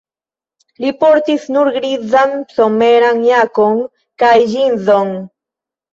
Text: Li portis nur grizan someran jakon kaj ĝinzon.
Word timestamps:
Li 0.85 0.93
portis 1.01 1.43
nur 1.57 1.69
grizan 1.75 2.33
someran 2.55 3.23
jakon 3.27 3.79
kaj 4.25 4.35
ĝinzon. 4.55 5.13